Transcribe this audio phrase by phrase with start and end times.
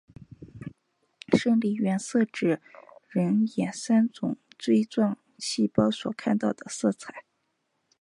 [1.37, 2.59] 生理原色指
[3.07, 7.23] 人眼三种锥状细胞所看到的色彩。